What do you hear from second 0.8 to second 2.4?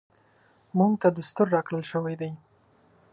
ته دستور راکړل شوی دی.